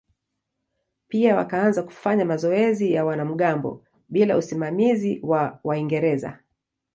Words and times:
Pia 1.07 1.35
wakaanza 1.35 1.83
kufanya 1.83 2.25
mazoezi 2.25 2.93
ya 2.93 3.05
wanamgambo 3.05 3.83
bila 4.09 4.37
usimamizi 4.37 5.19
wa 5.23 5.59
Waingereza. 5.63 6.39